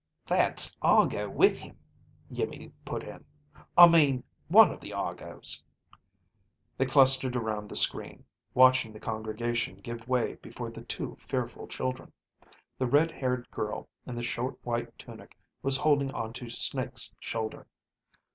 "That's 0.25 0.75
Argo 0.81 1.29
with 1.29 1.59
him," 1.59 1.77
Iimmi 2.31 2.71
put 2.85 3.03
in. 3.03 3.23
"I 3.77 3.87
mean 3.87 4.23
one 4.47 4.71
of 4.71 4.79
the 4.79 4.93
Argos." 4.93 5.63
They 6.75 6.87
clustered 6.87 7.35
around 7.35 7.69
the 7.69 7.75
screen, 7.75 8.25
watching 8.55 8.93
the 8.93 8.99
congregation 8.99 9.75
give 9.77 10.07
way 10.07 10.37
before 10.41 10.71
the 10.71 10.81
two 10.81 11.17
fearful 11.19 11.67
children. 11.67 12.11
The 12.79 12.87
red 12.87 13.11
haired 13.11 13.51
girl 13.51 13.89
in 14.07 14.15
the 14.15 14.23
short 14.23 14.57
white 14.65 14.97
tunic 14.97 15.37
was 15.61 15.77
holding 15.77 16.09
onto 16.09 16.49
Snake's 16.49 17.13
shoulder. 17.19 17.67